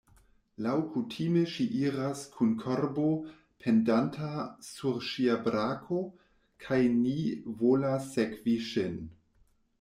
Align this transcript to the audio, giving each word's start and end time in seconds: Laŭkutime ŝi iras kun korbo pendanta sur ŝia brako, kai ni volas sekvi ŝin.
Laŭkutime 0.65 1.41
ŝi 1.55 1.65
iras 1.79 2.23
kun 2.37 2.55
korbo 2.63 3.05
pendanta 3.65 4.31
sur 4.69 4.99
ŝia 5.11 5.37
brako, 5.45 6.01
kai 6.67 6.83
ni 6.97 7.17
volas 7.63 8.11
sekvi 8.17 8.59
ŝin. 8.73 9.01